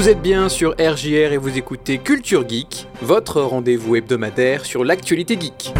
[0.00, 5.36] Vous êtes bien sur RJR et vous écoutez Culture Geek, votre rendez-vous hebdomadaire sur l'actualité
[5.38, 5.74] geek.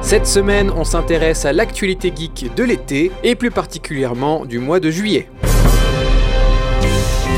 [0.00, 4.90] Cette semaine, on s'intéresse à l'actualité geek de l'été et plus particulièrement du mois de
[4.90, 5.28] juillet.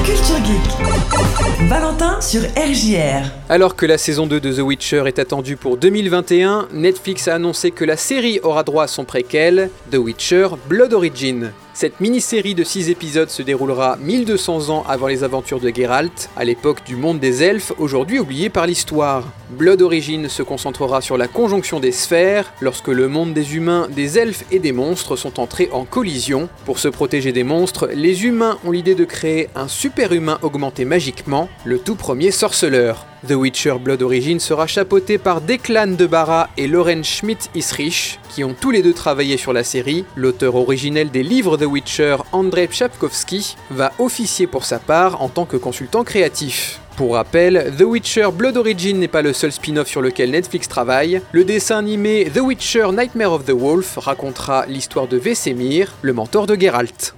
[0.04, 1.68] Culture Geek.
[1.68, 3.28] Valentin sur RJR.
[3.48, 7.72] Alors que la saison 2 de The Witcher est attendue pour 2021, Netflix a annoncé
[7.72, 11.50] que la série aura droit à son préquel, The Witcher Blood Origin.
[11.76, 16.44] Cette mini-série de 6 épisodes se déroulera 1200 ans avant les aventures de Geralt, à
[16.44, 19.24] l'époque du monde des elfes, aujourd'hui oublié par l'histoire.
[19.50, 24.20] Blood Origin se concentrera sur la conjonction des sphères, lorsque le monde des humains, des
[24.20, 26.48] elfes et des monstres sont entrés en collision.
[26.64, 31.48] Pour se protéger des monstres, les humains ont l'idée de créer un super-humain augmenté magiquement,
[31.64, 33.04] le tout premier sorceleur.
[33.26, 38.54] The Witcher Blood Origin sera chapeauté par Declan de Barra et Lauren Schmidt-Isrich, qui ont
[38.58, 40.04] tous les deux travaillé sur la série.
[40.14, 45.46] L'auteur originel des livres The Witcher, Andrei Pchapkovsky, va officier pour sa part en tant
[45.46, 46.80] que consultant créatif.
[46.96, 51.22] Pour rappel, The Witcher Blood Origin n'est pas le seul spin-off sur lequel Netflix travaille.
[51.32, 56.46] Le dessin animé The Witcher Nightmare of the Wolf racontera l'histoire de Vesemir, le mentor
[56.46, 57.14] de Geralt.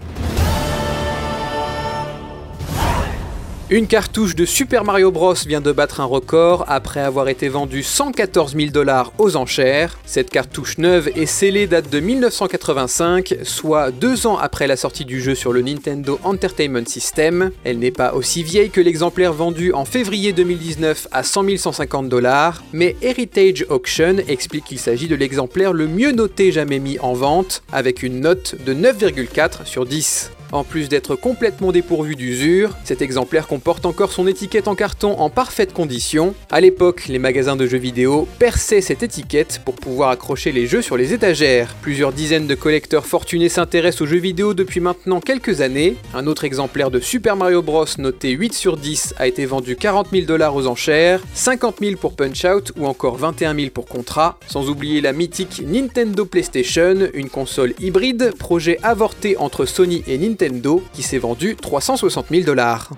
[3.68, 7.82] Une cartouche de Super Mario Bros vient de battre un record après avoir été vendue
[7.82, 9.98] 114 000 dollars aux enchères.
[10.06, 15.20] Cette cartouche neuve et scellée date de 1985, soit deux ans après la sortie du
[15.20, 17.50] jeu sur le Nintendo Entertainment System.
[17.64, 22.62] Elle n'est pas aussi vieille que l'exemplaire vendu en février 2019 à 100 150 dollars,
[22.72, 27.64] mais Heritage Auction explique qu'il s'agit de l'exemplaire le mieux noté jamais mis en vente,
[27.72, 30.30] avec une note de 9,4 sur 10.
[30.52, 35.28] En plus d'être complètement dépourvu d'usure, cet exemplaire comporte encore son étiquette en carton en
[35.28, 36.34] parfaite condition.
[36.50, 40.82] À l'époque, les magasins de jeux vidéo perçaient cette étiquette pour pouvoir accrocher les jeux
[40.82, 41.74] sur les étagères.
[41.82, 45.96] Plusieurs dizaines de collecteurs fortunés s'intéressent aux jeux vidéo depuis maintenant quelques années.
[46.14, 50.08] Un autre exemplaire de Super Mario Bros noté 8 sur 10 a été vendu 40
[50.12, 54.38] 000 dollars aux enchères, 50 000 pour Punch Out ou encore 21 000 pour Contra,
[54.46, 60.35] sans oublier la mythique Nintendo PlayStation, une console hybride, projet avorté entre Sony et Nintendo
[60.36, 62.90] Nintendo qui s'est vendu 360 000 dollars.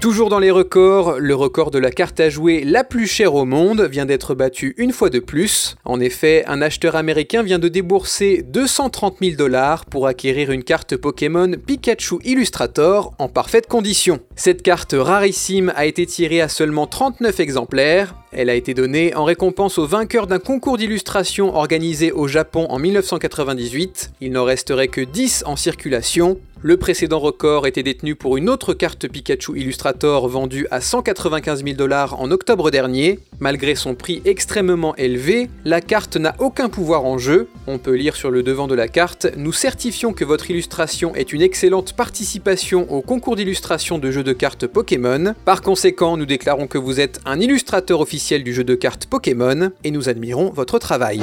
[0.00, 3.44] Toujours dans les records, le record de la carte à jouer la plus chère au
[3.44, 5.74] monde vient d'être battu une fois de plus.
[5.84, 10.96] En effet, un acheteur américain vient de débourser 230 000 dollars pour acquérir une carte
[10.96, 14.20] Pokémon Pikachu Illustrator en parfaite condition.
[14.36, 18.14] Cette carte rarissime a été tirée à seulement 39 exemplaires.
[18.30, 22.78] Elle a été donnée en récompense au vainqueur d'un concours d'illustration organisé au Japon en
[22.78, 24.12] 1998.
[24.20, 26.38] Il n'en resterait que 10 en circulation.
[26.60, 31.76] Le précédent record était détenu pour une autre carte Pikachu Illustrator vendue à 195 000
[31.76, 33.20] dollars en octobre dernier.
[33.38, 37.48] Malgré son prix extrêmement élevé, la carte n'a aucun pouvoir en jeu.
[37.68, 41.32] On peut lire sur le devant de la carte Nous certifions que votre illustration est
[41.32, 45.34] une excellente participation au concours d'illustration de jeux de cartes Pokémon.
[45.44, 49.70] Par conséquent, nous déclarons que vous êtes un illustrateur officiel du jeu de cartes Pokémon
[49.84, 51.22] et nous admirons votre travail.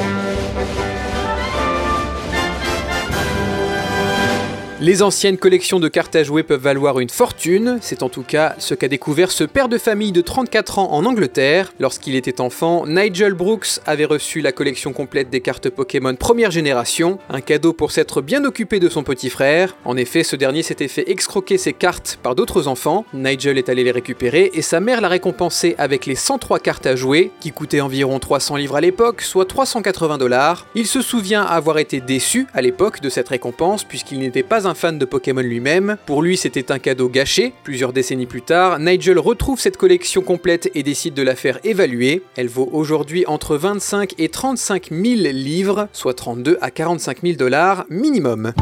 [4.82, 8.56] Les anciennes collections de cartes à jouer peuvent valoir une fortune, c'est en tout cas
[8.60, 11.72] ce qu'a découvert ce père de famille de 34 ans en Angleterre.
[11.80, 17.20] Lorsqu'il était enfant, Nigel Brooks avait reçu la collection complète des cartes Pokémon première génération,
[17.30, 19.78] un cadeau pour s'être bien occupé de son petit frère.
[19.86, 23.86] En effet, ce dernier s'était fait excroquer ses cartes par d'autres enfants, Nigel est allé
[23.86, 27.80] les récupérer et sa mère l'a récompensé avec les 103 cartes à jouer, qui coûtaient
[27.80, 30.68] environ 300 livres à l'époque, soit 380 dollars.
[30.76, 34.98] Il se souvient avoir été déçu à l'époque de cette récompense puisqu'il n'était pas fan
[34.98, 35.98] de Pokémon lui-même.
[36.06, 37.54] Pour lui, c'était un cadeau gâché.
[37.64, 42.24] Plusieurs décennies plus tard, Nigel retrouve cette collection complète et décide de la faire évaluer.
[42.36, 47.86] Elle vaut aujourd'hui entre 25 et 35 000 livres, soit 32 à 45 000 dollars
[47.90, 48.54] minimum.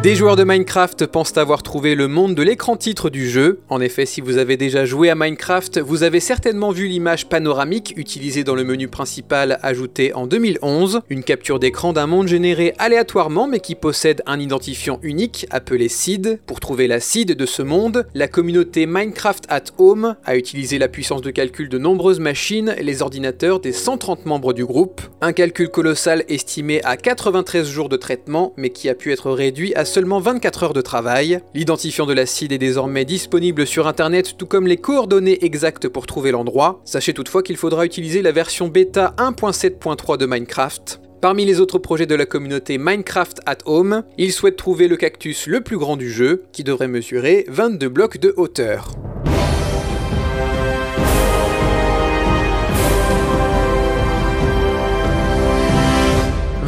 [0.00, 3.58] Des joueurs de Minecraft pensent avoir trouvé le monde de l'écran titre du jeu.
[3.68, 7.94] En effet, si vous avez déjà joué à Minecraft, vous avez certainement vu l'image panoramique
[7.96, 13.48] utilisée dans le menu principal ajouté en 2011, une capture d'écran d'un monde généré aléatoirement
[13.48, 16.38] mais qui possède un identifiant unique appelé seed.
[16.46, 20.86] Pour trouver la seed de ce monde, la communauté Minecraft at Home a utilisé la
[20.86, 25.00] puissance de calcul de nombreuses machines, les ordinateurs des 130 membres du groupe.
[25.20, 29.74] Un calcul colossal estimé à 93 jours de traitement mais qui a pu être réduit
[29.74, 31.40] à seulement 24 heures de travail.
[31.54, 36.30] L'identifiant de l'acide est désormais disponible sur internet tout comme les coordonnées exactes pour trouver
[36.30, 36.80] l'endroit.
[36.84, 41.00] Sachez toutefois qu'il faudra utiliser la version bêta 1.7.3 de Minecraft.
[41.20, 45.48] Parmi les autres projets de la communauté Minecraft at Home, il souhaite trouver le cactus
[45.48, 48.92] le plus grand du jeu, qui devrait mesurer 22 blocs de hauteur.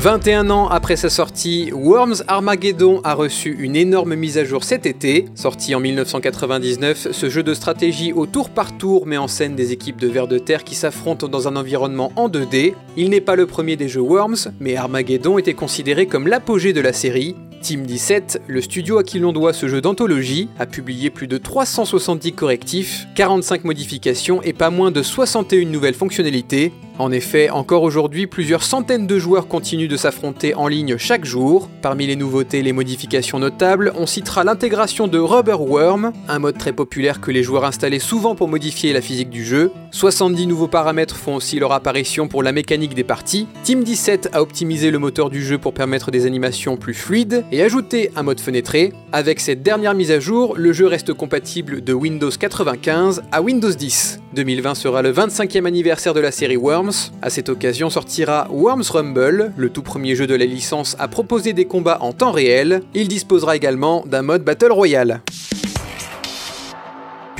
[0.01, 4.87] 21 ans après sa sortie, Worms Armageddon a reçu une énorme mise à jour cet
[4.87, 5.27] été.
[5.35, 9.73] Sorti en 1999, ce jeu de stratégie au tour par tour met en scène des
[9.73, 12.73] équipes de vers de terre qui s'affrontent dans un environnement en 2D.
[12.97, 16.81] Il n'est pas le premier des jeux Worms, mais Armageddon était considéré comme l'apogée de
[16.81, 17.37] la série.
[17.61, 21.37] Team 17, le studio à qui l'on doit ce jeu d'anthologie, a publié plus de
[21.37, 26.73] 370 correctifs, 45 modifications et pas moins de 61 nouvelles fonctionnalités.
[27.01, 31.71] En effet, encore aujourd'hui, plusieurs centaines de joueurs continuent de s'affronter en ligne chaque jour.
[31.81, 36.59] Parmi les nouveautés et les modifications notables, on citera l'intégration de Rubber Worm, un mode
[36.59, 39.73] très populaire que les joueurs installaient souvent pour modifier la physique du jeu.
[39.93, 43.47] 70 nouveaux paramètres font aussi leur apparition pour la mécanique des parties.
[43.65, 47.63] Team 17 a optimisé le moteur du jeu pour permettre des animations plus fluides et
[47.63, 48.93] ajouté un mode fenêtré.
[49.13, 53.73] Avec cette dernière mise à jour, le jeu reste compatible de Windows 95 à Windows
[53.73, 54.21] 10.
[54.35, 56.57] 2020 sera le 25e anniversaire de la série
[56.91, 57.13] Worms.
[57.23, 61.53] A cette occasion sortira Worms Rumble, le tout premier jeu de la licence à proposer
[61.53, 62.83] des combats en temps réel.
[62.95, 65.21] Il disposera également d'un mode Battle Royale.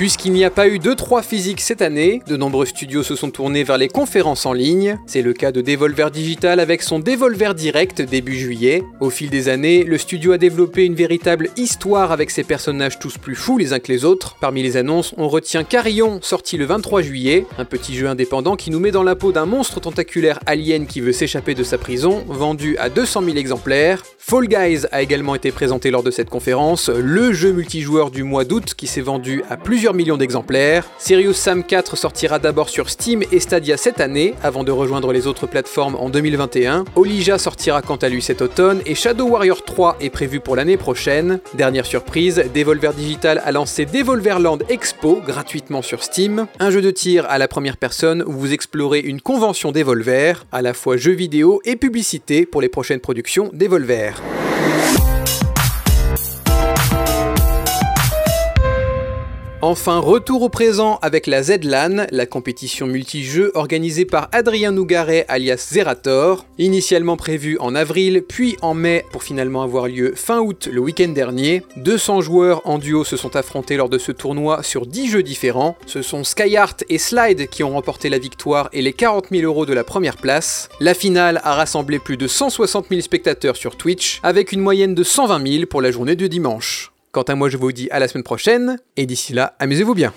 [0.01, 3.29] Puisqu'il n'y a pas eu de 3 physiques cette année, de nombreux studios se sont
[3.29, 4.97] tournés vers les conférences en ligne.
[5.05, 8.81] C'est le cas de Devolver Digital avec son Devolver Direct début juillet.
[8.99, 13.19] Au fil des années, le studio a développé une véritable histoire avec ses personnages tous
[13.19, 14.37] plus fous les uns que les autres.
[14.41, 18.71] Parmi les annonces, on retient Carillon, sorti le 23 juillet, un petit jeu indépendant qui
[18.71, 22.23] nous met dans la peau d'un monstre tentaculaire alien qui veut s'échapper de sa prison,
[22.27, 24.01] vendu à 200 000 exemplaires.
[24.17, 28.45] Fall Guys a également été présenté lors de cette conférence, le jeu multijoueur du mois
[28.45, 30.87] d'août qui s'est vendu à plusieurs millions d'exemplaires.
[30.97, 35.27] Serious Sam 4 sortira d'abord sur Steam et Stadia cette année, avant de rejoindre les
[35.27, 36.85] autres plateformes en 2021.
[36.95, 40.77] Olija sortira quant à lui cet automne et Shadow Warrior 3 est prévu pour l'année
[40.77, 41.39] prochaine.
[41.53, 47.25] Dernière surprise, Devolver Digital a lancé Devolverland Expo gratuitement sur Steam, un jeu de tir
[47.29, 51.61] à la première personne où vous explorez une convention Devolver, à la fois jeux vidéo
[51.65, 54.21] et publicité pour les prochaines productions Devolver.
[59.63, 65.67] Enfin, retour au présent avec la ZLAN, la compétition multijeux organisée par Adrien Nougaret alias
[65.71, 70.81] Zerator, initialement prévue en avril, puis en mai pour finalement avoir lieu fin août le
[70.81, 71.61] week-end dernier.
[71.77, 75.77] 200 joueurs en duo se sont affrontés lors de ce tournoi sur 10 jeux différents.
[75.85, 79.67] Ce sont Skyheart et Slide qui ont remporté la victoire et les 40 000 euros
[79.67, 80.69] de la première place.
[80.79, 85.03] La finale a rassemblé plus de 160 000 spectateurs sur Twitch, avec une moyenne de
[85.03, 86.90] 120 000 pour la journée de dimanche.
[87.11, 90.13] Quant à moi, je vous dis à la semaine prochaine, et d'ici là, amusez-vous bien.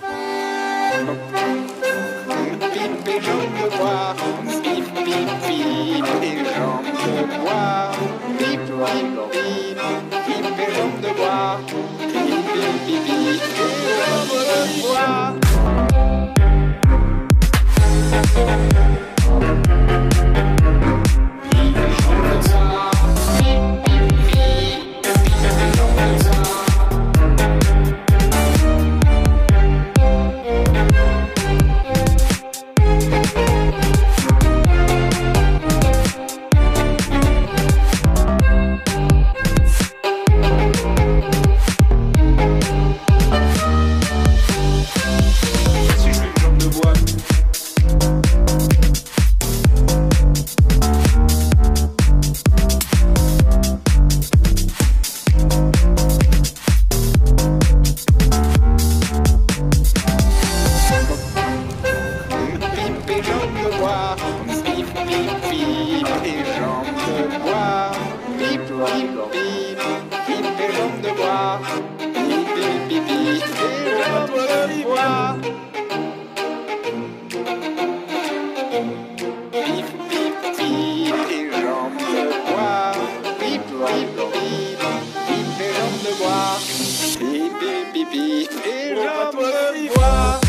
[88.43, 90.41] Et on va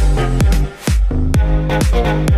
[1.94, 2.35] me.